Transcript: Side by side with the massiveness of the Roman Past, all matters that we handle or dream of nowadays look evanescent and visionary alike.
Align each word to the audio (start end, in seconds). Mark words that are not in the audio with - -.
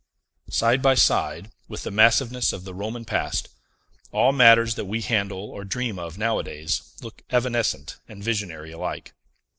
Side 0.49 0.81
by 0.81 0.95
side 0.95 1.51
with 1.67 1.83
the 1.83 1.91
massiveness 1.91 2.53
of 2.53 2.63
the 2.63 2.73
Roman 2.73 3.05
Past, 3.05 3.49
all 4.11 4.31
matters 4.31 4.73
that 4.73 4.85
we 4.85 5.01
handle 5.01 5.51
or 5.51 5.63
dream 5.63 5.99
of 5.99 6.17
nowadays 6.17 6.81
look 7.03 7.21
evanescent 7.29 7.97
and 8.09 8.23
visionary 8.23 8.71
alike. 8.71 9.13